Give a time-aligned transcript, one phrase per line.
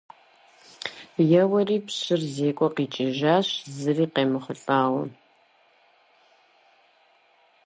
[1.39, 5.03] Еуэри, пщыр зекӀуэ къикӀыжащ зыри къемыхъулӀауэ.